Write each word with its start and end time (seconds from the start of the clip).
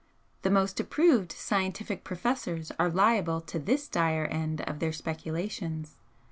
The 0.41 0.49
most 0.49 0.79
approved 0.79 1.31
scientific 1.31 2.03
professors 2.03 2.71
are 2.79 2.89
liable 2.89 3.39
to 3.41 3.59
this 3.59 3.87
dire 3.87 4.25
end 4.25 4.61
of 4.61 4.79
their 4.79 4.93
speculations. 4.93 5.95